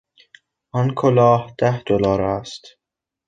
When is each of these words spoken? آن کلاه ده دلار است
آن 0.79 0.87
کلاه 0.99 1.41
ده 1.59 1.71
دلار 1.87 2.21
است 2.21 2.63